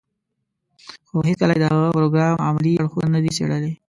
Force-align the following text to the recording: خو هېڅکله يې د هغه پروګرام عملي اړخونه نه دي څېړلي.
خو 1.07 1.17
هېڅکله 1.29 1.53
يې 1.55 1.59
د 1.61 1.65
هغه 1.73 1.89
پروګرام 1.97 2.35
عملي 2.47 2.73
اړخونه 2.81 3.07
نه 3.15 3.19
دي 3.23 3.31
څېړلي. 3.37 3.73